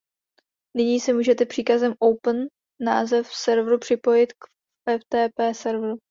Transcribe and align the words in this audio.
Nyní 0.77 0.99
se 0.99 1.13
můžete 1.13 1.45
příkazem 1.45 1.93
"open" 1.99 2.47
název 2.81 3.27
serveru 3.33 3.79
připojit 3.79 4.33
k 4.33 4.37
ftp 4.89 5.37
server. 5.53 5.95